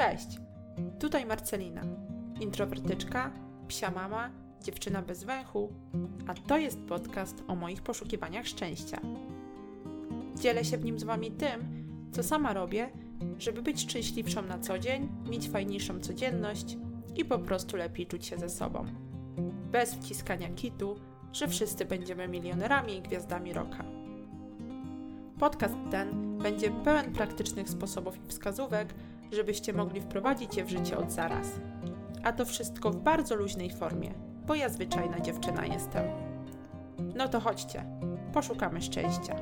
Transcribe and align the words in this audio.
Cześć, 0.00 0.38
tutaj 0.98 1.26
Marcelina, 1.26 1.82
introwertyczka, 2.40 3.32
psia 3.68 3.90
mama, 3.90 4.30
dziewczyna 4.62 5.02
bez 5.02 5.24
węchu, 5.24 5.72
a 6.26 6.34
to 6.34 6.58
jest 6.58 6.80
podcast 6.80 7.42
o 7.48 7.54
moich 7.54 7.82
poszukiwaniach 7.82 8.46
szczęścia. 8.46 9.00
Dzielę 10.40 10.64
się 10.64 10.78
w 10.78 10.84
nim 10.84 10.98
z 10.98 11.04
Wami 11.04 11.30
tym, 11.30 11.60
co 12.12 12.22
sama 12.22 12.52
robię, 12.52 12.90
żeby 13.38 13.62
być 13.62 13.80
szczęśliwszą 13.80 14.42
na 14.42 14.58
co 14.58 14.78
dzień, 14.78 15.08
mieć 15.30 15.48
fajniejszą 15.48 16.00
codzienność 16.00 16.76
i 17.16 17.24
po 17.24 17.38
prostu 17.38 17.76
lepiej 17.76 18.06
czuć 18.06 18.26
się 18.26 18.38
ze 18.38 18.48
sobą. 18.48 18.86
Bez 19.72 19.94
wciskania 19.94 20.48
kitu, 20.48 20.96
że 21.32 21.48
wszyscy 21.48 21.84
będziemy 21.84 22.28
milionerami 22.28 22.96
i 22.96 23.02
gwiazdami 23.02 23.52
roka. 23.52 23.84
Podcast 25.38 25.74
ten 25.90 26.38
będzie 26.38 26.70
pełen 26.70 27.12
praktycznych 27.12 27.68
sposobów 27.68 28.24
i 28.24 28.28
wskazówek, 28.28 28.94
żebyście 29.32 29.72
mogli 29.72 30.00
wprowadzić 30.00 30.56
je 30.56 30.64
w 30.64 30.70
życie 30.70 30.98
od 30.98 31.12
zaraz. 31.12 31.46
A 32.24 32.32
to 32.32 32.44
wszystko 32.44 32.90
w 32.90 32.96
bardzo 32.96 33.34
luźnej 33.34 33.70
formie, 33.70 34.14
bo 34.46 34.54
ja 34.54 34.68
zwyczajna 34.68 35.20
dziewczyna 35.20 35.66
jestem. 35.66 36.04
No 37.14 37.28
to 37.28 37.40
chodźcie, 37.40 37.84
poszukamy 38.32 38.82
szczęścia. 38.82 39.36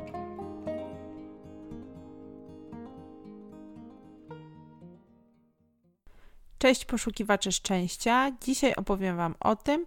Cześć 6.59 6.84
poszukiwacze 6.84 7.52
szczęścia. 7.52 8.33
Dzisiaj 8.42 8.75
opowiem 8.75 9.16
Wam 9.16 9.34
o 9.41 9.56
tym, 9.56 9.86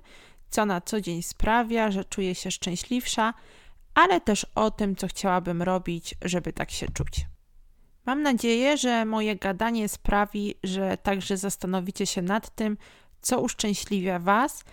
co 0.50 0.66
na 0.66 0.82
co 0.82 1.02
dzień 1.02 1.24
sprawia, 1.24 1.92
że 1.92 2.06
czuję 2.06 2.36
się 2.36 2.52
szczęśliwsza, 2.52 3.34
ale 3.94 4.22
też 4.22 4.46
o 4.56 4.72
tym, 4.72 4.96
co 4.96 5.08
chciałabym 5.08 5.62
robić, 5.62 6.16
żeby 6.22 6.54
tak 6.54 6.72
się 6.72 6.88
czuć. 6.94 7.31
Mam 8.06 8.22
nadzieję, 8.22 8.78
że 8.78 9.06
moje 9.06 9.36
gadanie 9.36 9.90
sprawi, 9.90 10.56
że 10.64 10.98
także 10.98 11.38
zastanowicie 11.38 12.06
się 12.06 12.22
nad 12.22 12.56
tym, 12.56 12.78
co 13.22 13.42
uszczęśliwia 13.42 14.20
Was, 14.20 14.64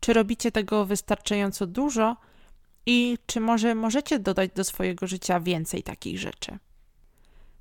czy 0.00 0.12
robicie 0.12 0.52
tego 0.52 0.84
wystarczająco 0.84 1.66
dużo 1.66 2.16
i 2.86 3.18
czy 3.26 3.40
może 3.40 3.74
możecie 3.74 4.18
dodać 4.18 4.50
do 4.54 4.64
swojego 4.64 5.06
życia 5.06 5.40
więcej 5.40 5.82
takich 5.82 6.18
rzeczy. 6.18 6.58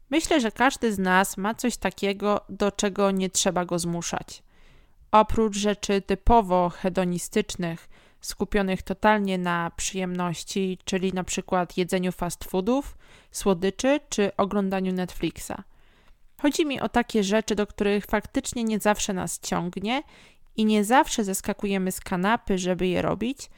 Myślę, 0.09 0.41
że 0.41 0.51
każdy 0.51 0.93
z 0.93 0.99
nas 0.99 1.37
ma 1.37 1.53
coś 1.53 1.77
takiego, 1.77 2.41
do 2.49 2.71
czego 2.71 3.11
nie 3.11 3.29
trzeba 3.29 3.65
go 3.65 3.79
zmuszać. 3.79 4.43
Oprócz 5.11 5.57
rzeczy 5.57 6.01
typowo 6.01 6.69
hedonistycznych, 6.69 7.89
skupionych 8.21 8.81
totalnie 8.81 9.37
na 9.37 9.71
przyjemności, 9.75 10.77
czyli 10.85 11.13
na 11.13 11.23
przykład 11.23 11.77
jedzeniu 11.77 12.11
fast 12.11 12.43
foodów, 12.43 12.97
słodyczy 13.31 13.99
czy 14.09 14.35
oglądaniu 14.37 14.93
Netflixa. 14.93 15.53
Chodzi 16.41 16.65
mi 16.65 16.81
o 16.81 16.89
takie 16.89 17.23
rzeczy, 17.23 17.55
do 17.55 17.67
których 17.67 18.05
faktycznie 18.05 18.63
nie 18.63 18.79
zawsze 18.79 19.13
nas 19.13 19.39
ciągnie 19.39 20.03
i 20.55 20.65
nie 20.65 20.83
zawsze 20.83 21.23
zeskakujemy 21.23 21.91
z 21.91 21.99
kanapy, 21.99 22.57
żeby 22.57 22.87
je 22.87 23.01
robić, 23.01 23.49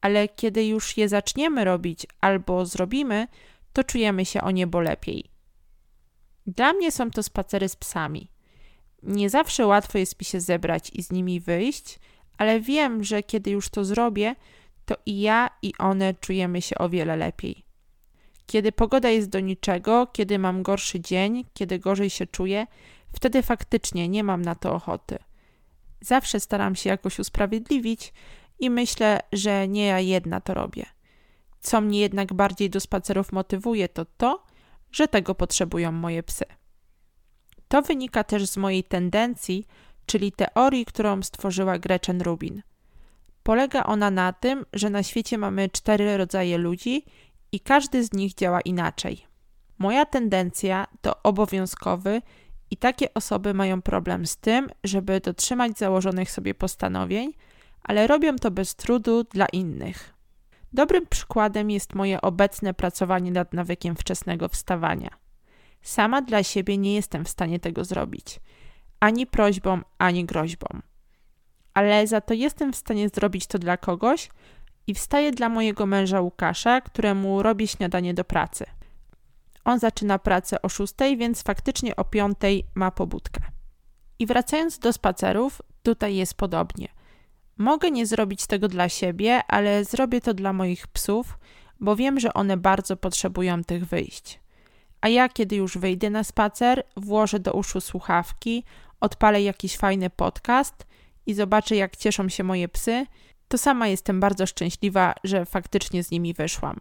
ale 0.00 0.28
kiedy 0.28 0.66
już 0.66 0.96
je 0.96 1.08
zaczniemy 1.08 1.64
robić 1.64 2.06
albo 2.20 2.66
zrobimy, 2.66 3.26
to 3.72 3.84
czujemy 3.84 4.24
się 4.24 4.40
o 4.40 4.50
niebo 4.50 4.80
lepiej. 4.80 5.30
Dla 6.46 6.72
mnie 6.72 6.92
są 6.92 7.10
to 7.10 7.22
spacery 7.22 7.68
z 7.68 7.76
psami. 7.76 8.30
Nie 9.02 9.30
zawsze 9.30 9.66
łatwo 9.66 9.98
jest 9.98 10.20
mi 10.20 10.24
się 10.24 10.40
zebrać 10.40 10.90
i 10.90 11.02
z 11.02 11.12
nimi 11.12 11.40
wyjść, 11.40 11.98
ale 12.38 12.60
wiem, 12.60 13.04
że 13.04 13.22
kiedy 13.22 13.50
już 13.50 13.68
to 13.68 13.84
zrobię, 13.84 14.34
to 14.84 14.94
i 15.06 15.20
ja, 15.20 15.50
i 15.62 15.72
one 15.78 16.14
czujemy 16.14 16.62
się 16.62 16.78
o 16.78 16.88
wiele 16.88 17.16
lepiej. 17.16 17.64
Kiedy 18.46 18.72
pogoda 18.72 19.08
jest 19.08 19.28
do 19.28 19.40
niczego, 19.40 20.06
kiedy 20.06 20.38
mam 20.38 20.62
gorszy 20.62 21.00
dzień, 21.00 21.44
kiedy 21.54 21.78
gorzej 21.78 22.10
się 22.10 22.26
czuję, 22.26 22.66
wtedy 23.12 23.42
faktycznie 23.42 24.08
nie 24.08 24.24
mam 24.24 24.42
na 24.42 24.54
to 24.54 24.74
ochoty. 24.74 25.18
Zawsze 26.00 26.40
staram 26.40 26.76
się 26.76 26.90
jakoś 26.90 27.18
usprawiedliwić 27.18 28.12
i 28.58 28.70
myślę, 28.70 29.20
że 29.32 29.68
nie 29.68 29.86
ja 29.86 30.00
jedna 30.00 30.40
to 30.40 30.54
robię. 30.54 30.86
Co 31.60 31.80
mnie 31.80 32.00
jednak 32.00 32.34
bardziej 32.34 32.70
do 32.70 32.80
spacerów 32.80 33.32
motywuje, 33.32 33.88
to 33.88 34.04
to, 34.04 34.44
że 34.92 35.08
tego 35.08 35.34
potrzebują 35.34 35.92
moje 35.92 36.22
psy. 36.22 36.44
To 37.68 37.82
wynika 37.82 38.24
też 38.24 38.46
z 38.46 38.56
mojej 38.56 38.84
tendencji, 38.84 39.66
czyli 40.08 40.32
teorii, 40.32 40.84
którą 40.84 41.22
stworzyła 41.22 41.78
Gretchen 41.78 42.22
Rubin. 42.22 42.62
Polega 43.42 43.82
ona 43.82 44.10
na 44.10 44.32
tym, 44.32 44.64
że 44.72 44.90
na 44.90 45.02
świecie 45.02 45.38
mamy 45.38 45.68
cztery 45.68 46.16
rodzaje 46.16 46.58
ludzi 46.58 47.04
i 47.52 47.60
każdy 47.60 48.04
z 48.04 48.12
nich 48.12 48.34
działa 48.34 48.60
inaczej. 48.60 49.26
Moja 49.78 50.06
tendencja 50.06 50.86
to 51.00 51.22
obowiązkowy 51.22 52.22
i 52.70 52.76
takie 52.76 53.14
osoby 53.14 53.54
mają 53.54 53.82
problem 53.82 54.26
z 54.26 54.36
tym, 54.36 54.68
żeby 54.84 55.20
dotrzymać 55.20 55.78
założonych 55.78 56.30
sobie 56.30 56.54
postanowień, 56.54 57.32
ale 57.82 58.06
robią 58.06 58.36
to 58.36 58.50
bez 58.50 58.74
trudu 58.74 59.24
dla 59.24 59.46
innych. 59.46 60.14
Dobrym 60.72 61.06
przykładem 61.06 61.70
jest 61.70 61.94
moje 61.94 62.20
obecne 62.20 62.74
pracowanie 62.74 63.30
nad 63.30 63.52
nawykiem 63.52 63.96
wczesnego 63.96 64.48
wstawania. 64.48 65.10
Sama 65.82 66.22
dla 66.22 66.42
siebie 66.42 66.78
nie 66.78 66.94
jestem 66.94 67.24
w 67.24 67.28
stanie 67.28 67.60
tego 67.60 67.84
zrobić 67.84 68.40
ani 69.00 69.26
prośbą, 69.26 69.80
ani 69.98 70.24
groźbą. 70.24 70.66
Ale 71.74 72.06
za 72.06 72.20
to 72.20 72.34
jestem 72.34 72.72
w 72.72 72.76
stanie 72.76 73.08
zrobić 73.08 73.46
to 73.46 73.58
dla 73.58 73.76
kogoś 73.76 74.30
i 74.86 74.94
wstaję 74.94 75.32
dla 75.32 75.48
mojego 75.48 75.86
męża 75.86 76.20
Łukasza, 76.20 76.80
któremu 76.80 77.42
robię 77.42 77.66
śniadanie 77.66 78.14
do 78.14 78.24
pracy. 78.24 78.66
On 79.64 79.78
zaczyna 79.78 80.18
pracę 80.18 80.62
o 80.62 80.68
6, 80.68 80.94
więc 81.18 81.42
faktycznie 81.42 81.96
o 81.96 82.04
5 82.04 82.38
ma 82.74 82.90
pobudkę. 82.90 83.40
I 84.18 84.26
wracając 84.26 84.78
do 84.78 84.92
spacerów, 84.92 85.62
tutaj 85.82 86.16
jest 86.16 86.34
podobnie. 86.34 86.88
Mogę 87.58 87.90
nie 87.90 88.06
zrobić 88.06 88.46
tego 88.46 88.68
dla 88.68 88.88
siebie, 88.88 89.42
ale 89.48 89.84
zrobię 89.84 90.20
to 90.20 90.34
dla 90.34 90.52
moich 90.52 90.86
psów, 90.86 91.38
bo 91.80 91.96
wiem, 91.96 92.20
że 92.20 92.34
one 92.34 92.56
bardzo 92.56 92.96
potrzebują 92.96 93.64
tych 93.64 93.84
wyjść. 93.84 94.40
A 95.00 95.08
ja, 95.08 95.28
kiedy 95.28 95.56
już 95.56 95.78
wyjdę 95.78 96.10
na 96.10 96.24
spacer, 96.24 96.82
włożę 96.96 97.40
do 97.40 97.52
uszu 97.52 97.80
słuchawki, 97.80 98.64
odpalę 99.00 99.42
jakiś 99.42 99.76
fajny 99.76 100.10
podcast 100.10 100.86
i 101.26 101.34
zobaczę, 101.34 101.76
jak 101.76 101.96
cieszą 101.96 102.28
się 102.28 102.44
moje 102.44 102.68
psy, 102.68 103.06
to 103.48 103.58
sama 103.58 103.88
jestem 103.88 104.20
bardzo 104.20 104.46
szczęśliwa, 104.46 105.14
że 105.24 105.44
faktycznie 105.44 106.04
z 106.04 106.10
nimi 106.10 106.34
wyszłam. 106.34 106.80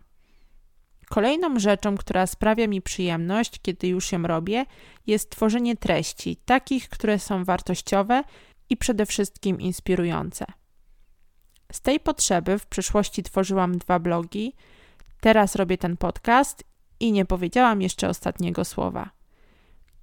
Kolejną 1.09 1.59
rzeczą, 1.59 1.97
która 1.97 2.27
sprawia 2.27 2.67
mi 2.67 2.81
przyjemność, 2.81 3.59
kiedy 3.61 3.88
już 3.88 4.11
ją 4.11 4.23
robię, 4.23 4.66
jest 5.07 5.29
tworzenie 5.29 5.77
treści, 5.77 6.38
takich, 6.45 6.89
które 6.89 7.19
są 7.19 7.44
wartościowe 7.44 8.23
i 8.69 8.77
przede 8.77 9.06
wszystkim 9.06 9.61
inspirujące. 9.61 10.45
Z 11.72 11.81
tej 11.81 12.00
potrzeby 12.00 12.59
w 12.59 12.66
przyszłości 12.66 13.23
tworzyłam 13.23 13.77
dwa 13.77 14.00
blogi, 14.00 14.56
teraz 15.19 15.56
robię 15.56 15.77
ten 15.77 15.97
podcast 15.97 16.63
i 17.00 17.11
nie 17.11 17.25
powiedziałam 17.25 17.81
jeszcze 17.81 18.09
ostatniego 18.09 18.66
słowa. 18.66 19.16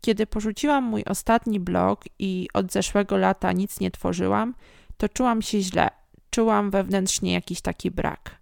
Kiedy 0.04 0.26
porzuciłam 0.26 0.84
mój 0.84 1.04
ostatni 1.04 1.60
blog 1.60 2.04
i 2.18 2.48
od 2.54 2.72
zeszłego 2.72 3.16
lata 3.16 3.52
nic 3.52 3.80
nie 3.80 3.90
tworzyłam, 3.90 4.54
to 4.96 5.08
czułam 5.08 5.42
się 5.42 5.60
źle, 5.60 5.90
czułam 6.30 6.70
wewnętrznie 6.70 7.32
jakiś 7.32 7.60
taki 7.60 7.90
brak. 7.90 8.40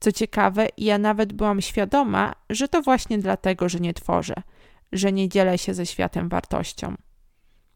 Co 0.00 0.12
ciekawe, 0.12 0.68
ja 0.78 0.98
nawet 0.98 1.32
byłam 1.32 1.60
świadoma, 1.60 2.34
że 2.50 2.68
to 2.68 2.82
właśnie 2.82 3.18
dlatego, 3.18 3.68
że 3.68 3.80
nie 3.80 3.94
tworzę, 3.94 4.34
że 4.92 5.12
nie 5.12 5.28
dzielę 5.28 5.58
się 5.58 5.74
ze 5.74 5.86
światem 5.86 6.28
wartością. 6.28 6.94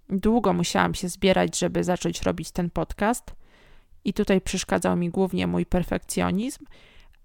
Długo 0.09 0.53
musiałam 0.53 0.95
się 0.95 1.09
zbierać, 1.09 1.59
żeby 1.59 1.85
zacząć 1.85 2.23
robić 2.23 2.51
ten 2.51 2.71
podcast, 2.71 3.35
i 4.05 4.13
tutaj 4.13 4.41
przeszkadzał 4.41 4.97
mi 4.97 5.11
głównie 5.11 5.47
mój 5.47 5.67
perfekcjonizm, 5.67 6.65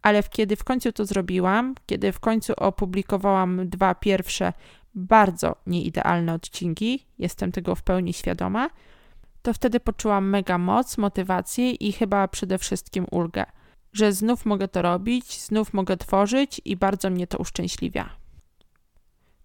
ale 0.02 0.24
kiedy 0.24 0.56
w 0.56 0.64
końcu 0.64 0.91
to 0.91 1.06
zrobiłam, 1.06 1.75
kiedy 1.85 2.12
w 2.12 2.19
końcu 2.19 2.53
opublikowałam 2.58 3.70
dwa 3.70 3.96
pierwsze 3.96 4.53
bardzo 4.97 5.55
nieidealne 5.67 6.34
odcinki, 6.34 7.05
jestem 7.20 7.52
tego 7.52 7.76
w 7.76 7.82
pełni 7.82 8.14
świadoma, 8.14 8.70
to 9.41 9.53
wtedy 9.53 9.79
poczułam 9.79 10.29
mega 10.29 10.58
moc, 10.58 10.97
motywację 10.97 11.72
i 11.72 11.91
chyba 11.91 12.28
przede 12.28 12.58
wszystkim 12.58 13.05
ulgę, 13.11 13.46
że 13.94 14.14
znów 14.14 14.46
mogę 14.46 14.67
to 14.67 14.82
robić, 14.82 15.41
znów 15.41 15.73
mogę 15.73 15.97
tworzyć 15.97 16.61
i 16.66 16.76
bardzo 16.76 17.09
mnie 17.09 17.28
to 17.28 17.38
uszczęśliwia. 17.38 18.09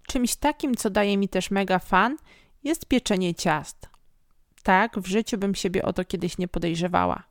Czymś 0.06 0.37
takim, 0.37 0.75
co 0.75 0.90
daje 0.90 1.16
mi 1.16 1.28
też 1.28 1.50
mega 1.50 1.78
fan, 1.78 2.16
jest 2.64 2.87
pieczenie 2.87 3.34
ciast. 3.34 3.88
Tak, 4.62 4.99
w 5.00 5.06
życiu 5.06 5.38
bym 5.38 5.54
siebie 5.54 5.84
o 5.84 5.93
to 5.93 6.04
kiedyś 6.04 6.38
nie 6.38 6.49
podejrzewała. 6.49 7.22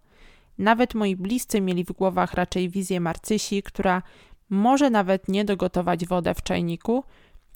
Nawet 0.57 0.93
moi 0.93 1.15
bliscy 1.15 1.61
mieli 1.61 1.85
w 1.85 1.91
głowach 1.91 2.33
raczej 2.33 2.69
wizję 2.69 2.99
Marcysi, 2.99 3.63
która 3.63 4.01
może 4.49 4.89
nawet 4.89 5.27
nie 5.27 5.45
dogotować 5.45 6.05
wodę 6.05 6.33
w 6.33 6.43
czajniku, 6.43 7.03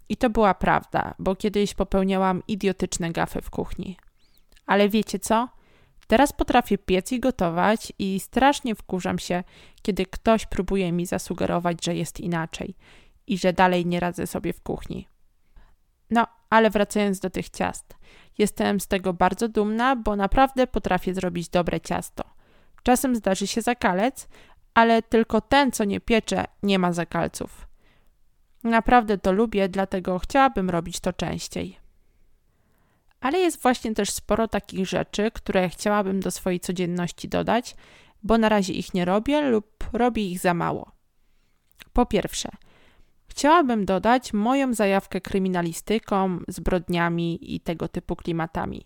i 0.10 0.18
to 0.18 0.30
była 0.30 0.54
prawda, 0.54 1.14
bo 1.20 1.36
kiedyś 1.36 1.74
popełniałam 1.74 2.44
idiotyczne 2.48 3.12
gafy 3.12 3.42
w 3.42 3.50
kuchni. 3.50 3.98
Ale 4.66 4.90
wiecie 4.90 5.20
co? 5.20 5.50
Teraz 6.08 6.34
potrafię 6.34 6.78
piec 6.78 7.12
i 7.12 7.20
gotować 7.20 7.94
i 8.00 8.20
strasznie 8.20 8.76
wkurzam 8.76 9.20
się, 9.20 9.44
kiedy 9.82 10.06
ktoś 10.06 10.46
próbuje 10.46 10.92
mi 10.92 11.06
zasugerować, 11.06 11.86
że 11.86 11.96
jest 11.96 12.20
inaczej 12.20 12.76
i 13.28 13.38
że 13.38 13.54
dalej 13.54 13.86
nie 13.86 14.00
radzę 14.00 14.28
sobie 14.28 14.54
w 14.54 14.62
kuchni. 14.62 15.08
No, 16.10 16.28
ale 16.50 16.70
wracając 16.70 17.20
do 17.20 17.30
tych 17.30 17.50
ciast. 17.50 17.96
Jestem 18.38 18.80
z 18.80 18.88
tego 18.88 19.14
bardzo 19.14 19.48
dumna, 19.48 19.96
bo 19.96 20.16
naprawdę 20.16 20.68
potrafię 20.68 21.14
zrobić 21.14 21.50
dobre 21.50 21.82
ciasto. 21.82 22.24
Czasem 22.84 23.16
zdarzy 23.16 23.48
się 23.48 23.62
zakalec, 23.62 24.28
ale 24.74 25.02
tylko 25.02 25.42
ten, 25.42 25.72
co 25.72 25.84
nie 25.84 26.00
piecze, 26.00 26.46
nie 26.64 26.80
ma 26.80 26.94
zakalców. 26.94 27.68
Naprawdę 28.66 29.18
to 29.18 29.32
lubię, 29.32 29.70
dlatego 29.70 30.20
chciałabym 30.20 30.70
robić 30.70 31.00
to 31.00 31.14
częściej. 31.14 31.78
Ale 33.22 33.40
jest 33.40 33.62
właśnie 33.62 33.94
też 33.94 34.12
sporo 34.12 34.48
takich 34.48 34.88
rzeczy, 34.88 35.32
które 35.32 35.70
chciałabym 35.70 36.20
do 36.20 36.32
swojej 36.32 36.60
codzienności 36.60 37.30
dodać, 37.30 37.76
bo 38.24 38.38
na 38.38 38.50
razie 38.50 38.74
ich 38.74 38.94
nie 38.94 39.06
robię 39.06 39.42
lub 39.42 39.90
robię 39.94 40.30
ich 40.30 40.40
za 40.40 40.54
mało. 40.54 40.92
Po 41.94 42.06
pierwsze, 42.06 42.50
chciałabym 43.28 43.86
dodać 43.86 44.34
moją 44.34 44.74
zajawkę 44.74 45.22
kryminalistyką, 45.22 46.40
zbrodniami 46.48 47.56
i 47.56 47.60
tego 47.60 47.88
typu 47.88 48.16
klimatami. 48.16 48.86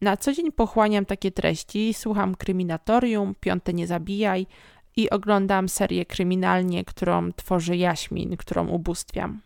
Na 0.00 0.16
co 0.16 0.32
dzień 0.32 0.52
pochłaniam 0.52 1.04
takie 1.04 1.30
treści, 1.30 1.94
słucham 1.94 2.34
kryminatorium, 2.34 3.34
piąte 3.40 3.72
nie 3.72 3.86
zabijaj 3.86 4.46
i 4.98 5.10
oglądam 5.10 5.68
serię 5.68 6.06
kryminalnie, 6.06 6.84
którą 6.84 7.32
tworzy 7.32 7.76
Jaśmin, 7.76 8.36
którą 8.36 8.68
ubóstwiam. 8.68 9.40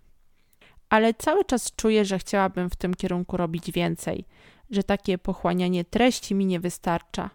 Ale 0.88 1.14
cały 1.14 1.44
czas 1.44 1.72
czuję, 1.76 2.04
że 2.04 2.18
chciałabym 2.18 2.70
w 2.70 2.76
tym 2.76 2.94
kierunku 2.94 3.36
robić 3.36 3.72
więcej, 3.72 4.24
że 4.70 4.82
takie 4.82 5.18
pochłanianie 5.18 5.84
treści 5.84 6.34
mi 6.34 6.46
nie 6.46 6.60
wystarcza. 6.60 7.30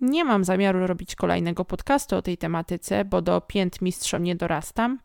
Nie 0.00 0.24
mam 0.24 0.44
zamiaru 0.44 0.86
robić 0.86 1.14
kolejnego 1.14 1.64
podcastu 1.64 2.16
o 2.16 2.22
tej 2.22 2.38
tematyce, 2.38 3.04
bo 3.04 3.22
do 3.22 3.40
pięt 3.40 3.82
mistrzom 3.82 4.22
nie 4.22 4.36
dorastam, 4.36 4.98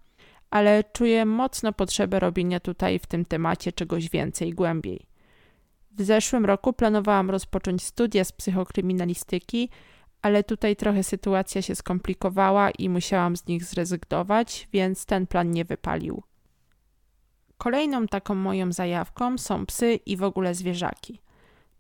ale 0.50 0.84
czuję 0.84 1.26
mocno 1.26 1.74
potrzebę 1.74 2.20
robienia 2.20 2.60
tutaj 2.60 3.00
w 3.00 3.06
tym 3.06 3.26
temacie 3.26 3.72
czegoś 3.72 4.10
więcej, 4.10 4.52
głębiej. 4.54 5.06
W 5.92 6.02
zeszłym 6.02 6.46
roku 6.46 6.74
planowałam 6.74 7.30
rozpocząć 7.30 7.84
studia 7.84 8.24
z 8.24 8.32
psychokryminalistyki, 8.32 9.70
ale 10.26 10.44
tutaj 10.44 10.76
trochę 10.76 11.04
sytuacja 11.04 11.62
się 11.62 11.76
skomplikowała 11.76 12.72
i 12.72 12.90
musiałam 12.90 13.36
z 13.36 13.48
nich 13.48 13.64
zrezygnować, 13.64 14.68
więc 14.74 15.06
ten 15.06 15.28
plan 15.28 15.52
nie 15.52 15.66
wypalił. 15.66 16.24
Kolejną 17.58 18.08
taką 18.08 18.36
moją 18.36 18.72
zajawką 18.72 19.38
są 19.38 19.66
psy 19.66 20.00
i 20.06 20.18
w 20.18 20.24
ogóle 20.24 20.56
zwierzaki. 20.56 21.20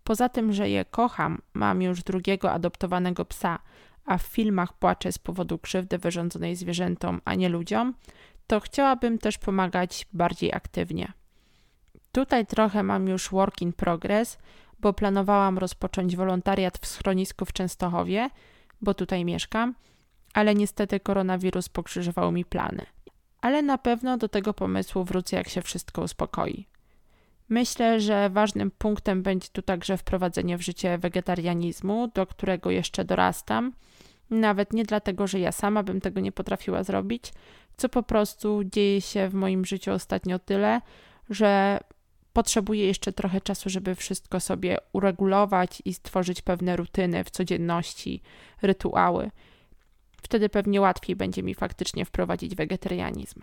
Poza 0.03 0.29
tym, 0.29 0.53
że 0.53 0.69
je 0.69 0.85
kocham, 0.85 1.41
mam 1.53 1.81
już 1.81 2.03
drugiego 2.03 2.51
adoptowanego 2.51 3.25
psa, 3.25 3.59
a 4.05 4.17
w 4.17 4.21
filmach 4.21 4.73
płaczę 4.73 5.11
z 5.11 5.17
powodu 5.17 5.57
krzywdy 5.57 5.97
wyrządzonej 5.97 6.55
zwierzętom, 6.55 7.21
a 7.25 7.35
nie 7.35 7.49
ludziom, 7.49 7.93
to 8.47 8.59
chciałabym 8.59 9.17
też 9.17 9.37
pomagać 9.37 10.07
bardziej 10.13 10.53
aktywnie. 10.53 11.13
Tutaj 12.11 12.45
trochę 12.45 12.83
mam 12.83 13.07
już 13.07 13.29
work 13.29 13.61
in 13.61 13.73
progress, 13.73 14.37
bo 14.79 14.93
planowałam 14.93 15.57
rozpocząć 15.57 16.15
wolontariat 16.15 16.77
w 16.77 16.87
schronisku 16.87 17.45
w 17.45 17.53
Częstochowie, 17.53 18.29
bo 18.81 18.93
tutaj 18.93 19.25
mieszkam, 19.25 19.75
ale 20.33 20.55
niestety 20.55 20.99
koronawirus 20.99 21.69
pokrzyżował 21.69 22.31
mi 22.31 22.45
plany. 22.45 22.85
Ale 23.41 23.61
na 23.61 23.77
pewno 23.77 24.17
do 24.17 24.29
tego 24.29 24.53
pomysłu 24.53 25.03
wrócę, 25.03 25.35
jak 25.35 25.49
się 25.49 25.61
wszystko 25.61 26.01
uspokoi. 26.01 26.67
Myślę, 27.49 27.99
że 27.99 28.29
ważnym 28.29 28.71
punktem 28.71 29.23
będzie 29.23 29.47
tu 29.51 29.61
także 29.61 29.97
wprowadzenie 29.97 30.57
w 30.57 30.61
życie 30.61 30.97
wegetarianizmu, 30.97 32.07
do 32.07 32.25
którego 32.25 32.71
jeszcze 32.71 33.05
dorastam. 33.05 33.73
Nawet 34.29 34.73
nie 34.73 34.83
dlatego, 34.83 35.27
że 35.27 35.39
ja 35.39 35.51
sama 35.51 35.83
bym 35.83 36.01
tego 36.01 36.19
nie 36.19 36.31
potrafiła 36.31 36.83
zrobić, 36.83 37.33
co 37.77 37.89
po 37.89 38.03
prostu 38.03 38.63
dzieje 38.63 39.01
się 39.01 39.29
w 39.29 39.33
moim 39.33 39.65
życiu 39.65 39.91
ostatnio 39.91 40.39
tyle, 40.39 40.81
że 41.29 41.79
potrzebuję 42.35 42.87
jeszcze 42.87 43.13
trochę 43.13 43.41
czasu, 43.41 43.69
żeby 43.69 43.95
wszystko 43.95 44.39
sobie 44.39 44.77
uregulować 44.93 45.81
i 45.85 45.93
stworzyć 45.93 46.41
pewne 46.41 46.75
rutyny 46.75 47.23
w 47.23 47.29
codzienności, 47.29 48.21
rytuały. 48.61 49.31
Wtedy 50.21 50.49
pewnie 50.49 50.81
łatwiej 50.81 51.15
będzie 51.15 51.43
mi 51.43 51.55
faktycznie 51.55 52.05
wprowadzić 52.05 52.55
wegetarianizm. 52.55 53.41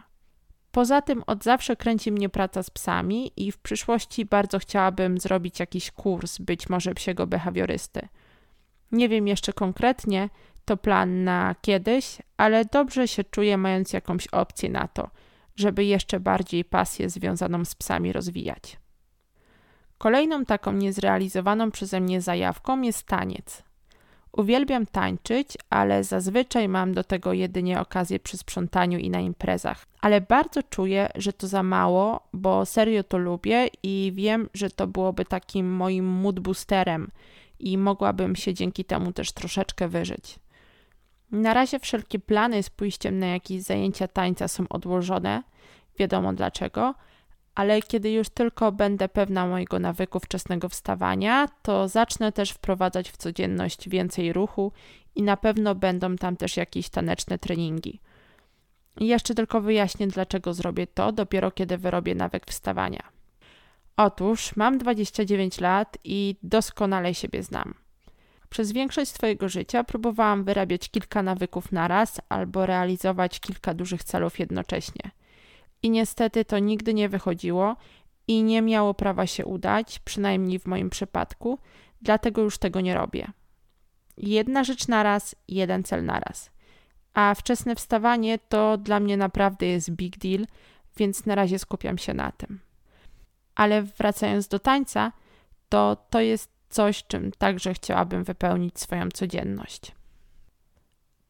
Poza 0.73 1.03
tym 1.03 1.23
od 1.27 1.45
zawsze 1.45 1.77
kręci 1.77 2.13
mnie 2.13 2.29
praca 2.29 2.63
z 2.63 2.71
psami 2.71 3.33
i 3.37 3.53
w 3.53 3.59
przyszłości 3.59 4.25
bardzo 4.25 4.59
chciałabym 4.59 5.19
zrobić 5.19 5.61
jakiś 5.61 5.91
kurs, 5.91 6.39
być 6.39 6.69
może 6.69 6.95
psiego 6.95 7.27
behawiorysty. 7.27 8.09
Nie 8.93 9.09
wiem 9.09 9.29
jeszcze 9.29 9.53
konkretnie, 9.53 10.29
to 10.65 10.77
plan 10.77 11.25
na 11.25 11.55
kiedyś, 11.61 12.19
ale 12.37 12.65
dobrze 12.65 13.09
się 13.09 13.25
czuję 13.25 13.57
mając 13.57 13.93
jakąś 13.93 14.27
opcję 14.27 14.71
na 14.71 14.89
to, 14.89 15.11
żeby 15.57 15.85
jeszcze 15.85 16.21
bardziej 16.21 16.65
pasję 16.65 17.11
związaną 17.11 17.65
z 17.65 17.75
psami 17.75 18.13
rozwijać. 18.13 18.82
Kolejną 20.03 20.45
taką 20.45 20.73
niezrealizowaną 20.73 21.71
przeze 21.71 22.01
mnie 22.01 22.21
zajawką 22.21 22.83
jest 22.83 23.07
taniec. 23.07 23.63
Uwielbiam 24.33 24.87
tańczyć, 24.87 25.49
ale 25.71 26.05
zazwyczaj 26.05 26.69
mam 26.69 26.95
do 26.95 27.05
tego 27.05 27.33
jedynie 27.33 27.81
okazję 27.81 28.21
przy 28.21 28.37
sprzątaniu 28.37 28.99
i 28.99 29.11
na 29.11 29.21
imprezach. 29.21 29.87
Ale 30.01 30.21
bardzo 30.21 30.63
czuję, 30.63 31.09
że 31.15 31.33
to 31.33 31.47
za 31.47 31.63
mało, 31.63 32.21
bo 32.33 32.67
serio 32.67 33.03
to 33.03 33.19
lubię 33.19 33.69
i 33.83 34.13
wiem, 34.15 34.49
że 34.55 34.71
to 34.71 34.87
byłoby 34.87 35.25
takim 35.25 35.75
moim 35.75 36.05
mood 36.05 36.41
boosterem 36.41 37.11
i 37.59 37.79
mogłabym 37.79 38.37
się 38.37 38.55
dzięki 38.55 38.85
temu 38.85 39.13
też 39.13 39.33
troszeczkę 39.33 39.89
wyżyć. 39.89 40.39
Na 41.33 41.55
razie 41.55 41.79
wszelkie 41.79 42.19
plany 42.19 42.63
z 42.63 42.71
pójściem 42.71 43.19
na 43.19 43.27
jakieś 43.27 43.63
zajęcia 43.63 44.09
tańca 44.09 44.49
są 44.49 44.65
odłożone, 44.69 45.43
wiadomo 45.99 46.33
dlaczego, 46.33 46.95
ale 47.55 47.83
kiedy 47.83 48.11
już 48.11 48.29
tylko 48.29 48.73
będę 48.73 49.09
pewna 49.09 49.47
mojego 49.47 49.79
nawyku 49.79 50.21
wczesnego 50.21 50.69
wstawania, 50.69 51.49
to 51.63 51.89
zacznę 51.89 52.33
też 52.33 52.51
wprowadzać 52.51 53.11
w 53.11 53.17
codzienność 53.17 53.89
więcej 53.89 54.33
ruchu 54.33 54.73
i 55.15 55.23
na 55.23 55.37
pewno 55.37 55.75
będą 55.75 56.17
tam 56.17 56.37
też 56.37 56.57
jakieś 56.57 56.89
taneczne 56.89 57.39
treningi. 57.39 58.01
I 59.01 59.07
jeszcze 59.07 59.35
tylko 59.35 59.61
wyjaśnię, 59.61 60.07
dlaczego 60.07 60.55
zrobię 60.55 60.87
to 60.87 61.13
dopiero 61.13 61.51
kiedy 61.51 61.79
wyrobię 61.79 62.15
nawyk 62.15 62.47
wstawania. 62.47 63.03
Otóż 63.97 64.57
mam 64.57 64.79
29 64.79 65.61
lat 65.61 65.99
i 66.05 66.37
doskonale 66.43 67.15
siebie 67.15 67.43
znam. 67.43 67.75
Przez 68.49 68.73
większość 68.73 69.11
swojego 69.11 69.49
życia 69.49 69.85
próbowałam 69.85 70.45
wyrabiać 70.45 70.91
kilka 70.91 71.23
nawyków 71.23 71.73
naraz 71.73 72.21
albo 72.29 72.67
realizować 72.67 73.41
kilka 73.41 73.75
dużych 73.75 74.05
celów 74.05 74.39
jednocześnie– 74.39 75.11
i 75.83 75.91
niestety 75.91 76.45
to 76.45 76.59
nigdy 76.59 76.95
nie 76.95 77.09
wychodziło 77.09 77.77
i 78.29 78.43
nie 78.43 78.63
miało 78.63 78.95
prawa 78.95 79.27
się 79.27 79.47
udać, 79.47 79.99
przynajmniej 79.99 80.59
w 80.59 80.67
moim 80.67 80.91
przypadku, 80.91 81.59
dlatego 82.03 82.43
już 82.43 82.59
tego 82.59 82.81
nie 82.81 82.95
robię. 82.95 83.27
Jedna 84.17 84.65
rzecz 84.65 84.89
na 84.89 85.03
raz, 85.03 85.37
jeden 85.49 85.85
cel 85.85 86.05
na 86.05 86.21
raz. 86.21 86.51
A 87.15 87.35
wczesne 87.35 87.75
wstawanie 87.75 88.39
to 88.39 88.79
dla 88.79 89.01
mnie 89.01 89.17
naprawdę 89.17 89.67
jest 89.67 89.91
big 89.91 90.19
deal, 90.19 90.47
więc 90.97 91.27
na 91.27 91.35
razie 91.35 91.59
skupiam 91.59 91.99
się 91.99 92.15
na 92.15 92.33
tym. 92.33 92.61
Ale 93.55 93.83
wracając 93.83 94.49
do 94.49 94.59
tańca, 94.59 95.13
to 95.69 95.97
to 96.11 96.21
jest 96.21 96.51
coś, 96.69 97.05
czym 97.05 97.31
także 97.39 97.75
chciałabym 97.75 98.25
wypełnić 98.25 98.81
swoją 98.81 99.09
codzienność. 99.09 99.93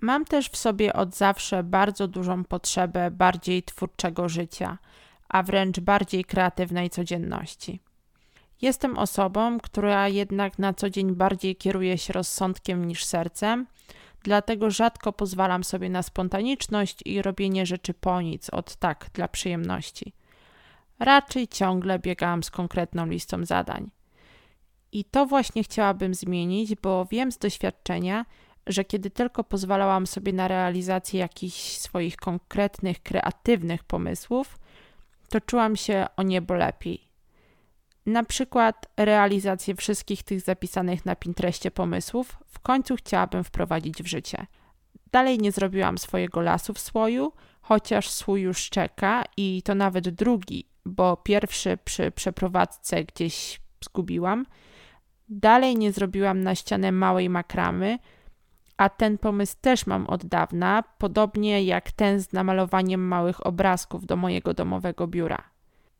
Mam 0.02 0.25
też 0.25 0.49
w 0.49 0.56
sobie 0.56 0.92
od 0.92 1.14
zawsze 1.14 1.62
bardzo 1.62 2.09
dużą 2.09 2.44
potrzebę 2.44 3.11
bardziej 3.11 3.62
twórczego 3.62 4.28
życia, 4.28 4.78
a 5.28 5.42
wręcz 5.42 5.80
bardziej 5.80 6.25
kreatywnej 6.25 6.90
codzienności. 6.90 7.80
Jestem 8.62 8.99
osobą, 8.99 9.59
która 9.61 10.09
jednak 10.09 10.59
na 10.59 10.75
co 10.75 10.90
dzień 10.90 11.14
bardziej 11.14 11.56
kieruje 11.56 11.99
się 11.99 12.12
rozsądkiem 12.12 12.85
niż 12.85 13.04
sercem, 13.04 13.66
dlatego 14.23 14.71
rzadko 14.71 15.12
pozwalam 15.12 15.64
sobie 15.64 15.90
na 15.90 16.02
spontaniczność 16.02 16.99
i 17.04 17.23
robienie 17.23 17.66
rzeczy 17.66 17.94
po 17.94 18.21
nic, 18.21 18.50
od 18.50 18.76
tak, 18.76 19.11
dla 19.14 19.28
przyjemności. 19.28 20.12
Raczej 20.99 21.49
ciągle 21.49 21.99
biegałam 21.99 22.42
z 22.42 22.50
konkretną 22.50 23.06
listą 23.06 23.44
zadań. 23.44 23.90
I 24.92 25.04
to 25.04 25.26
właśnie 25.26 25.64
chciałabym 25.64 26.14
zmienić, 26.14 26.75
bo 26.75 27.06
wiem 27.11 27.32
z 27.32 27.38
doświadczenia, 27.38 28.25
że 28.66 28.85
kiedy 28.85 29.11
tylko 29.11 29.45
pozwalałam 29.45 30.07
sobie 30.07 30.33
na 30.33 30.49
realizację 30.49 31.21
jakichś 31.21 31.76
swoich 31.76 32.16
konkretnych, 32.16 33.02
kreatywnych 33.02 33.85
pomysłów, 33.85 34.59
to 35.28 35.40
czułam 35.40 35.76
się 35.76 36.07
o 36.16 36.23
niebo 36.23 36.54
lepiej. 36.54 37.12
Na 38.07 38.25
przykład 38.25 38.87
realizację 38.97 39.75
wszystkich 39.75 40.23
tych 40.23 40.40
zapisanych 40.40 41.07
na 41.07 41.16
Pinterestie 41.16 41.71
pomysłów 41.71 42.38
w 42.47 42.61
końcu 42.61 42.97
chciałabym 42.97 43.45
wprowadzić 43.45 44.02
w 44.02 44.07
życie. 44.07 44.47
Dalej 45.12 45.38
nie 45.38 45.52
zrobiłam 45.52 45.99
swojego 45.99 46.40
lasu 46.40 46.75
w 46.75 46.78
słoju, 46.78 47.33
chociaż 47.61 48.11
słój 48.11 48.40
już 48.40 48.71
czeka 48.71 49.25
i 49.37 49.62
to 49.64 49.75
nawet 49.75 50.09
drugi, 50.09 50.66
bo 50.85 51.16
pierwszy 51.16 51.78
przy 51.85 52.11
przeprowadzce 52.11 53.04
gdzieś 53.04 53.61
zgubiłam. 53.85 54.47
Dalej 55.28 55.76
nie 55.76 55.92
zrobiłam 55.92 56.42
na 56.42 56.54
ścianę 56.54 56.92
małej 56.92 57.31
makramy, 57.31 57.99
a 58.76 58.88
ten 58.88 59.19
pomysł 59.19 59.57
też 59.61 59.87
mam 59.87 60.07
od 60.07 60.26
dawna, 60.26 60.85
podobnie 60.99 61.64
jak 61.64 61.93
ten 61.93 62.21
z 62.21 62.33
namalowaniem 62.33 63.09
małych 63.09 63.47
obrazków 63.47 64.07
do 64.07 64.17
mojego 64.17 64.55
domowego 64.55 65.07
biura. 65.07 65.43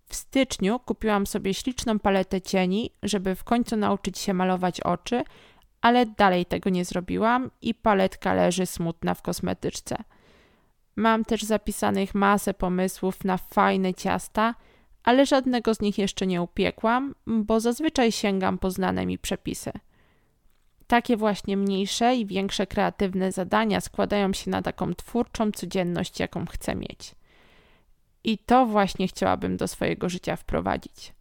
W 0.07 0.15
styczniu 0.15 0.79
kupiłam 0.79 1.27
sobie 1.27 1.55
śliczną 1.55 1.99
paletę 1.99 2.41
cieni, 2.41 2.91
żeby 3.03 3.35
w 3.35 3.45
końcu 3.45 3.77
nauczyć 3.77 4.19
się 4.19 4.35
malować 4.35 4.81
oczy, 4.81 5.25
ale 5.81 6.07
dalej 6.07 6.47
tego 6.47 6.71
nie 6.71 6.85
zrobiłam 6.85 7.51
i 7.63 7.75
paletka 7.75 8.35
leży 8.35 8.67
smutna 8.67 9.15
w 9.15 9.23
kosmetyczce. 9.23 9.97
Mam 10.97 11.25
też 11.25 11.43
zapisanych 11.43 12.15
masę 12.15 12.55
pomysłów 12.55 13.25
na 13.25 13.37
fajne 13.37 13.95
ciasta, 13.95 14.55
ale 15.05 15.27
żadnego 15.27 15.75
z 15.75 15.81
nich 15.81 15.99
jeszcze 15.99 16.27
nie 16.27 16.43
upiekłam, 16.43 17.15
bo 17.27 17.61
zazwyczaj 17.61 18.13
sięgam 18.13 18.59
po 18.59 18.71
znane 18.71 19.07
mi 19.07 19.19
przepisy. 19.19 19.73
Takie 20.93 21.17
właśnie 21.17 21.57
mniejsze 21.57 22.17
i 22.17 22.27
większe 22.27 22.67
kreatywne 22.67 23.33
zadania 23.33 23.81
składają 23.81 24.33
się 24.33 24.51
na 24.51 24.63
taką 24.63 24.95
twórczą 24.95 25.53
codzienność, 25.53 26.21
jaką 26.21 26.47
chcę 26.47 26.75
mieć. 26.75 27.15
I 28.25 28.39
to 28.39 28.67
właśnie 28.67 29.09
chciałabym 29.09 29.57
do 29.57 29.69
swojego 29.69 30.09
życia 30.09 30.37
wprowadzić. 30.37 31.13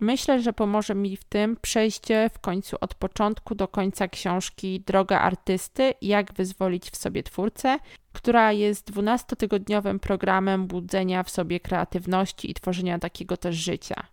Myślę, 0.00 0.42
że 0.42 0.52
pomoże 0.52 0.94
mi 0.94 1.16
w 1.16 1.24
tym 1.24 1.56
przejście 1.62 2.30
w 2.34 2.38
końcu 2.38 2.76
od 2.80 2.94
początku 2.94 3.54
do 3.54 3.68
końca 3.68 4.08
książki 4.08 4.80
Droga 4.86 5.20
artysty 5.20 5.94
Jak 6.02 6.32
wyzwolić 6.32 6.90
w 6.90 6.96
sobie 6.96 7.22
twórcę, 7.22 7.78
która 8.12 8.52
jest 8.52 8.92
12-tygodniowym 8.92 9.98
programem 9.98 10.66
budzenia 10.66 11.22
w 11.22 11.30
sobie 11.30 11.60
kreatywności 11.60 12.50
i 12.50 12.54
tworzenia 12.54 12.98
takiego 12.98 13.36
też 13.36 13.56
życia. 13.56 14.11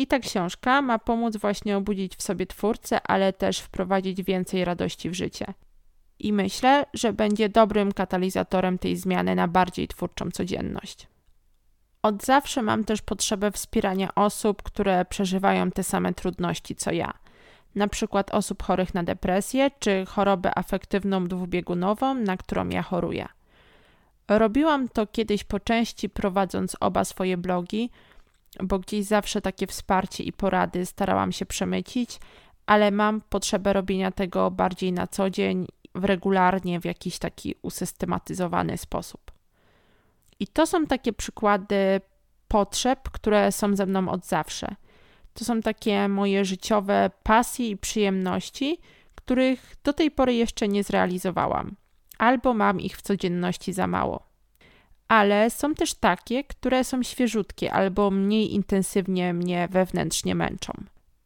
I 0.00 0.06
ta 0.06 0.18
książka 0.18 0.82
ma 0.82 0.98
pomóc 0.98 1.36
właśnie 1.36 1.76
obudzić 1.76 2.16
w 2.16 2.22
sobie 2.22 2.46
twórcę, 2.46 3.00
ale 3.02 3.32
też 3.32 3.58
wprowadzić 3.58 4.22
więcej 4.22 4.64
radości 4.64 5.10
w 5.10 5.14
życie. 5.14 5.54
I 6.18 6.32
myślę, 6.32 6.86
że 6.94 7.12
będzie 7.12 7.48
dobrym 7.48 7.92
katalizatorem 7.92 8.78
tej 8.78 8.96
zmiany 8.96 9.34
na 9.34 9.48
bardziej 9.48 9.88
twórczą 9.88 10.30
codzienność. 10.30 11.08
Od 12.02 12.24
zawsze 12.24 12.62
mam 12.62 12.84
też 12.84 13.02
potrzebę 13.02 13.50
wspierania 13.50 14.14
osób, 14.14 14.62
które 14.62 15.04
przeżywają 15.04 15.70
te 15.70 15.82
same 15.82 16.14
trudności 16.14 16.76
co 16.76 16.92
ja. 16.92 17.12
Na 17.74 17.88
przykład 17.88 18.34
osób 18.34 18.62
chorych 18.62 18.94
na 18.94 19.02
depresję 19.02 19.70
czy 19.78 20.04
chorobę 20.06 20.58
afektywną 20.58 21.26
dwubiegunową, 21.26 22.14
na 22.14 22.36
którą 22.36 22.68
ja 22.68 22.82
choruję. 22.82 23.28
Robiłam 24.28 24.88
to 24.88 25.06
kiedyś 25.06 25.44
po 25.44 25.60
części 25.60 26.08
prowadząc 26.08 26.76
oba 26.80 27.04
swoje 27.04 27.36
blogi, 27.36 27.90
bo 28.62 28.78
gdzieś 28.78 29.04
zawsze 29.04 29.40
takie 29.40 29.66
wsparcie 29.66 30.24
i 30.24 30.32
porady 30.32 30.86
starałam 30.86 31.32
się 31.32 31.46
przemycić, 31.46 32.18
ale 32.66 32.90
mam 32.90 33.20
potrzebę 33.20 33.72
robienia 33.72 34.10
tego 34.10 34.50
bardziej 34.50 34.92
na 34.92 35.06
co 35.06 35.30
dzień, 35.30 35.66
regularnie, 35.94 36.80
w 36.80 36.84
jakiś 36.84 37.18
taki 37.18 37.54
usystematyzowany 37.62 38.78
sposób. 38.78 39.30
I 40.40 40.46
to 40.46 40.66
są 40.66 40.86
takie 40.86 41.12
przykłady 41.12 42.00
potrzeb, 42.48 43.10
które 43.10 43.52
są 43.52 43.76
ze 43.76 43.86
mną 43.86 44.08
od 44.08 44.26
zawsze. 44.26 44.74
To 45.34 45.44
są 45.44 45.60
takie 45.60 46.08
moje 46.08 46.44
życiowe 46.44 47.10
pasje 47.22 47.68
i 47.68 47.76
przyjemności, 47.76 48.78
których 49.14 49.76
do 49.84 49.92
tej 49.92 50.10
pory 50.10 50.34
jeszcze 50.34 50.68
nie 50.68 50.84
zrealizowałam, 50.84 51.76
albo 52.18 52.54
mam 52.54 52.80
ich 52.80 52.96
w 52.96 53.02
codzienności 53.02 53.72
za 53.72 53.86
mało. 53.86 54.29
Ale 55.10 55.50
są 55.50 55.74
też 55.74 55.94
takie, 55.94 56.44
które 56.44 56.84
są 56.84 57.02
świeżutkie 57.02 57.72
albo 57.72 58.10
mniej 58.10 58.54
intensywnie 58.54 59.34
mnie 59.34 59.68
wewnętrznie 59.70 60.34
męczą. 60.34 60.72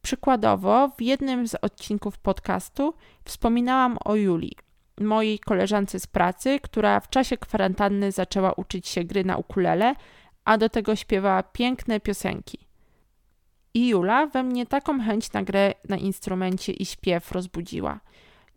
Przykładowo, 0.01 0.89
w 0.97 1.01
jednym 1.01 1.47
z 1.47 1.55
odcinków 1.55 2.17
podcastu 2.17 2.93
wspominałam 3.25 3.97
o 4.05 4.15
Julii, 4.15 4.57
mojej 5.01 5.39
koleżance 5.39 5.99
z 5.99 6.07
pracy, 6.07 6.59
która 6.59 6.99
w 6.99 7.09
czasie 7.09 7.37
kwarantanny 7.37 8.11
zaczęła 8.11 8.53
uczyć 8.53 8.87
się 8.87 9.03
gry 9.03 9.23
na 9.23 9.37
ukulele, 9.37 9.95
a 10.45 10.57
do 10.57 10.69
tego 10.69 10.95
śpiewała 10.95 11.43
piękne 11.43 11.99
piosenki. 11.99 12.57
I 13.73 13.87
Jula 13.87 14.27
we 14.27 14.43
mnie 14.43 14.65
taką 14.65 15.01
chęć 15.01 15.33
na 15.33 15.43
grę 15.43 15.73
na 15.89 15.97
instrumencie 15.97 16.71
i 16.73 16.85
śpiew 16.85 17.31
rozbudziła. 17.31 17.99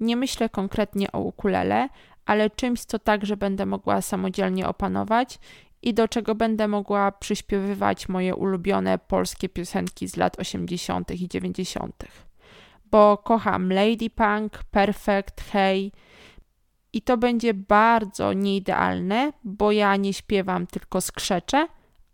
Nie 0.01 0.17
myślę 0.17 0.49
konkretnie 0.49 1.13
o 1.13 1.21
ukulele, 1.21 1.89
ale 2.29 2.51
czymś, 2.51 2.85
co 2.85 2.99
także 2.99 3.37
będę 3.37 3.67
mogła 3.67 4.03
samodzielnie 4.03 4.69
opanować 4.69 5.39
i 5.83 5.95
do 5.95 6.09
czego 6.09 6.35
będę 6.35 6.69
mogła 6.69 7.13
przyśpiewywać 7.13 8.09
moje 8.09 8.35
ulubione 8.35 8.99
polskie 8.99 9.49
piosenki 9.49 10.09
z 10.09 10.17
lat 10.17 10.39
80. 10.39 11.11
i 11.11 11.29
90. 11.29 12.05
Bo 12.85 13.19
kocham 13.19 13.73
Lady 13.73 14.11
Punk, 14.11 14.65
Perfect, 14.71 15.41
Hey, 15.41 15.91
i 16.93 17.03
to 17.03 17.17
będzie 17.17 17.55
bardzo 17.55 18.33
nieidealne, 18.33 19.33
bo 19.45 19.73
ja 19.73 19.97
nie 19.97 20.13
śpiewam, 20.15 20.67
tylko 20.67 21.01
skrzeczę, 21.01 21.67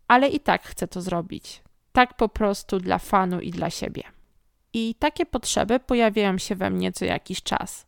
ale 0.07 0.27
i 0.27 0.39
tak 0.39 0.63
chcę 0.63 0.87
to 0.87 1.01
zrobić. 1.01 1.63
Tak 1.91 2.17
po 2.17 2.29
prostu 2.29 2.79
dla 2.79 2.99
fanu 2.99 3.39
i 3.39 3.51
dla 3.51 3.69
siebie. 3.69 4.03
I 4.73 4.95
takie 4.99 5.25
potrzeby 5.25 5.79
pojawiają 5.79 6.37
się 6.37 6.55
we 6.55 6.69
mnie 6.69 6.91
co 6.91 7.05
jakiś 7.05 7.43
czas. 7.43 7.85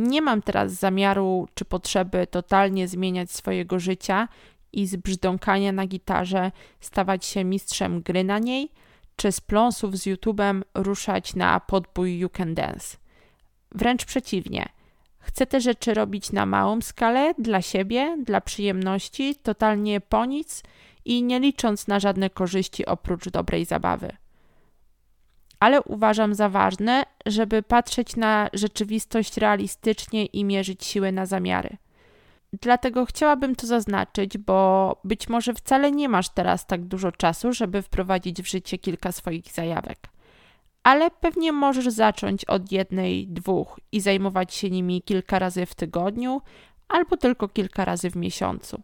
Nie 0.00 0.22
mam 0.22 0.42
teraz 0.42 0.72
zamiaru 0.72 1.48
czy 1.54 1.64
potrzeby 1.64 2.26
totalnie 2.26 2.88
zmieniać 2.88 3.30
swojego 3.30 3.78
życia 3.78 4.28
i 4.72 4.86
z 4.86 4.96
brzdąkania 4.96 5.72
na 5.72 5.86
gitarze 5.86 6.52
stawać 6.80 7.24
się 7.24 7.44
mistrzem 7.44 8.02
gry 8.02 8.24
na 8.24 8.38
niej, 8.38 8.72
czy 9.16 9.32
z 9.32 9.40
pląsów 9.40 9.98
z 9.98 10.06
YouTube'em 10.06 10.62
ruszać 10.74 11.34
na 11.34 11.60
podbój 11.60 12.18
You 12.18 12.28
Can 12.28 12.54
Dance. 12.54 12.96
Wręcz 13.72 14.04
przeciwnie– 14.04 14.68
Chcę 15.20 15.46
te 15.46 15.60
rzeczy 15.60 15.94
robić 15.94 16.32
na 16.32 16.46
małą 16.46 16.80
skalę, 16.80 17.34
dla 17.38 17.62
siebie, 17.62 18.16
dla 18.24 18.40
przyjemności, 18.40 19.34
totalnie 19.42 20.00
po 20.00 20.24
nic 20.24 20.62
i 21.04 21.22
nie 21.22 21.40
licząc 21.40 21.86
na 21.86 22.00
żadne 22.00 22.30
korzyści 22.30 22.86
oprócz 22.86 23.28
dobrej 23.28 23.64
zabawy. 23.64 24.16
Ale 25.60 25.82
uważam 25.82 26.34
za 26.34 26.48
ważne, 26.48 27.02
żeby 27.26 27.62
patrzeć 27.62 28.16
na 28.16 28.48
rzeczywistość 28.52 29.36
realistycznie 29.36 30.26
i 30.26 30.44
mierzyć 30.44 30.84
siły 30.84 31.12
na 31.12 31.26
zamiary. 31.26 31.76
Dlatego 32.60 33.06
chciałabym 33.06 33.56
to 33.56 33.66
zaznaczyć, 33.66 34.38
bo 34.38 35.00
być 35.04 35.28
może 35.28 35.54
wcale 35.54 35.92
nie 35.92 36.08
masz 36.08 36.28
teraz 36.28 36.66
tak 36.66 36.84
dużo 36.84 37.12
czasu, 37.12 37.52
żeby 37.52 37.82
wprowadzić 37.82 38.42
w 38.42 38.48
życie 38.48 38.78
kilka 38.78 39.12
swoich 39.12 39.52
zajawek 39.52 39.98
ale 40.82 41.10
pewnie 41.10 41.52
możesz 41.52 41.88
zacząć 41.88 42.44
od 42.44 42.72
jednej, 42.72 43.28
dwóch 43.28 43.80
i 43.92 44.00
zajmować 44.00 44.54
się 44.54 44.70
nimi 44.70 45.02
kilka 45.02 45.38
razy 45.38 45.66
w 45.66 45.74
tygodniu 45.74 46.42
albo 46.88 47.16
tylko 47.16 47.48
kilka 47.48 47.84
razy 47.84 48.10
w 48.10 48.16
miesiącu. 48.16 48.82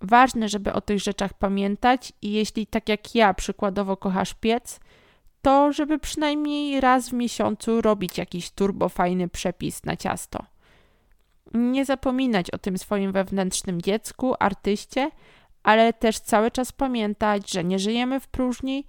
Ważne, 0.00 0.48
żeby 0.48 0.72
o 0.72 0.80
tych 0.80 1.00
rzeczach 1.00 1.34
pamiętać 1.34 2.12
i 2.22 2.32
jeśli 2.32 2.66
tak 2.66 2.88
jak 2.88 3.14
ja 3.14 3.34
przykładowo 3.34 3.96
kochasz 3.96 4.34
piec, 4.34 4.80
to 5.42 5.72
żeby 5.72 5.98
przynajmniej 5.98 6.80
raz 6.80 7.08
w 7.08 7.12
miesiącu 7.12 7.80
robić 7.80 8.18
jakiś 8.18 8.50
turbofajny 8.50 9.28
przepis 9.28 9.84
na 9.84 9.96
ciasto. 9.96 10.44
Nie 11.54 11.84
zapominać 11.84 12.50
o 12.50 12.58
tym 12.58 12.78
swoim 12.78 13.12
wewnętrznym 13.12 13.82
dziecku, 13.82 14.34
artyście, 14.40 15.10
ale 15.62 15.92
też 15.92 16.18
cały 16.18 16.50
czas 16.50 16.72
pamiętać, 16.72 17.50
że 17.50 17.64
nie 17.64 17.78
żyjemy 17.78 18.20
w 18.20 18.28
próżni, 18.28 18.84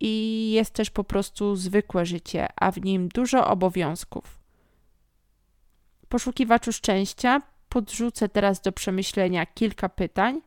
i 0.00 0.50
jest 0.50 0.74
też 0.74 0.90
po 0.90 1.04
prostu 1.04 1.56
zwykłe 1.56 2.06
życie, 2.06 2.48
a 2.56 2.70
w 2.70 2.82
nim 2.84 3.08
dużo 3.08 3.46
obowiązków. 3.46 4.38
Poszukiwaczu 6.08 6.72
szczęścia 6.72 7.42
podrzucę 7.68 8.28
teraz 8.28 8.60
do 8.60 8.72
przemyślenia 8.72 9.46
kilka 9.46 9.88
pytań, 9.88 10.40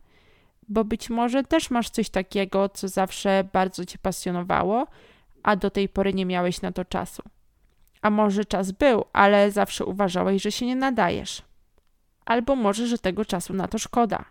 bo 0.67 0.83
być 0.83 1.09
może 1.09 1.43
też 1.43 1.69
masz 1.69 1.89
coś 1.89 2.09
takiego, 2.09 2.69
co 2.69 2.87
zawsze 2.87 3.43
bardzo 3.53 3.85
cię 3.85 3.97
pasjonowało, 3.97 4.87
a 5.43 5.55
do 5.55 5.69
tej 5.69 5.89
pory 5.89 6.13
nie 6.13 6.25
miałeś 6.25 6.61
na 6.61 6.71
to 6.71 6.85
czasu. 6.85 7.23
A 8.01 8.09
może 8.09 8.45
czas 8.45 8.71
był, 8.71 9.05
ale 9.13 9.51
zawsze 9.51 9.85
uważałeś, 9.85 10.41
że 10.41 10.51
się 10.51 10.65
nie 10.65 10.75
nadajesz. 10.75 11.41
Albo 12.25 12.55
może, 12.55 12.87
że 12.87 12.97
tego 12.97 13.25
czasu 13.25 13.53
na 13.53 13.67
to 13.67 13.77
szkoda, 13.77 14.25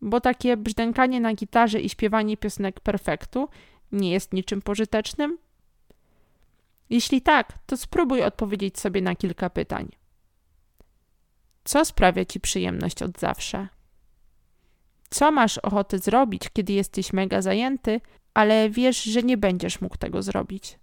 bo 0.00 0.20
takie 0.20 0.56
brzdękanie 0.56 1.20
na 1.20 1.34
gitarze 1.34 1.80
i 1.80 1.88
śpiewanie 1.88 2.36
piosenek 2.36 2.80
perfektu 2.80 3.48
nie 3.92 4.10
jest 4.10 4.32
niczym 4.32 4.62
pożytecznym? 4.62 5.38
Jeśli 6.90 7.22
tak, 7.22 7.58
to 7.66 7.76
spróbuj 7.76 8.22
odpowiedzieć 8.22 8.78
sobie 8.78 9.02
na 9.02 9.16
kilka 9.16 9.50
pytań. 9.50 9.88
Co 11.64 11.84
sprawia 11.84 12.24
ci 12.24 12.40
przyjemność 12.40 13.02
od 13.02 13.18
zawsze? 13.18 13.68
Co 15.10 15.30
masz 15.30 15.58
ochotę 15.58 15.98
zrobić, 15.98 16.42
kiedy 16.52 16.72
jesteś 16.72 17.12
mega 17.12 17.42
zajęty, 17.42 18.00
ale 18.38 18.70
wiesz, 18.70 19.02
że 19.02 19.22
nie 19.22 19.36
będziesz 19.36 19.80
mógł 19.80 19.96
tego 19.96 20.22
zrobić? 20.22 20.78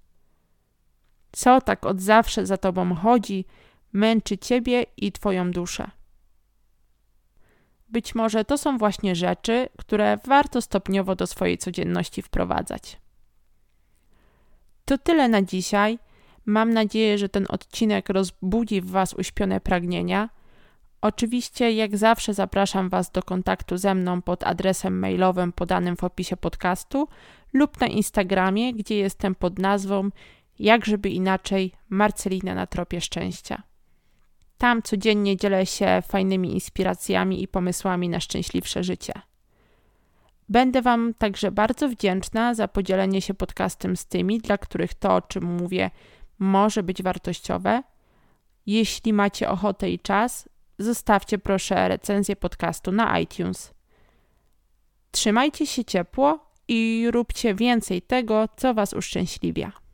Co 1.31 1.61
tak 1.61 1.85
od 1.85 2.01
zawsze 2.01 2.45
za 2.45 2.57
tobą 2.57 2.95
chodzi, 2.95 3.45
męczy 3.93 4.37
ciebie 4.37 4.85
i 4.97 5.11
twoją 5.11 5.51
duszę? 5.51 5.91
Być 7.89 8.15
może 8.15 8.45
to 8.45 8.57
są 8.57 8.77
właśnie 8.77 9.15
rzeczy, 9.15 9.69
które 9.77 10.17
warto 10.25 10.61
stopniowo 10.61 11.15
do 11.15 11.27
swojej 11.27 11.57
codzienności 11.57 12.21
wprowadzać. 12.21 12.97
To 14.85 14.97
tyle 14.97 15.29
na 15.29 15.41
dzisiaj. 15.41 15.99
Mam 16.45 16.73
nadzieję, 16.73 17.17
że 17.17 17.29
ten 17.29 17.45
odcinek 17.49 18.09
rozbudzi 18.09 18.81
w 18.81 18.89
Was 18.89 19.13
uśpione 19.13 19.59
pragnienia. 19.59 20.29
Oczywiście, 21.05 21.71
jak 21.71 21.97
zawsze, 21.97 22.33
zapraszam 22.33 22.89
Was 22.89 23.11
do 23.11 23.23
kontaktu 23.23 23.77
ze 23.77 23.95
mną 23.95 24.21
pod 24.21 24.43
adresem 24.43 24.99
mailowym 24.99 25.51
podanym 25.51 25.95
w 25.95 26.03
opisie 26.03 26.37
podcastu 26.37 27.07
lub 27.53 27.81
na 27.81 27.87
Instagramie, 27.87 28.73
gdzie 28.73 28.95
jestem 28.95 29.35
pod 29.35 29.59
nazwą 29.59 30.09
Jak 30.59 30.85
żeby 30.85 31.09
inaczej 31.09 31.71
Marcelina 31.89 32.55
na 32.55 32.67
tropie 32.67 33.01
szczęścia. 33.01 33.63
Tam 34.57 34.81
codziennie 34.81 35.37
dzielę 35.37 35.65
się 35.65 36.03
fajnymi 36.07 36.53
inspiracjami 36.53 37.43
i 37.43 37.47
pomysłami 37.47 38.09
na 38.09 38.19
szczęśliwsze 38.19 38.83
życie. 38.83 39.13
Będę 40.49 40.81
Wam 40.81 41.13
także 41.13 41.51
bardzo 41.51 41.89
wdzięczna 41.89 42.53
za 42.53 42.67
podzielenie 42.67 43.21
się 43.21 43.33
podcastem 43.33 43.95
z 43.95 44.05
tymi, 44.05 44.39
dla 44.39 44.57
których 44.57 44.93
to, 44.93 45.15
o 45.15 45.21
czym 45.21 45.43
mówię, 45.43 45.91
może 46.39 46.83
być 46.83 47.03
wartościowe. 47.03 47.83
Jeśli 48.65 49.13
macie 49.13 49.49
ochotę 49.49 49.89
i 49.89 49.99
czas, 49.99 50.49
zostawcie 50.79 51.37
proszę 51.37 51.87
recenzję 51.87 52.35
podcastu 52.35 52.91
na 52.91 53.19
iTunes. 53.19 53.73
Trzymajcie 55.11 55.67
się 55.67 55.85
ciepło 55.85 56.51
i 56.67 57.07
róbcie 57.11 57.55
więcej 57.55 58.01
tego, 58.01 58.49
co 58.57 58.73
Was 58.73 58.93
uszczęśliwia. 58.93 59.84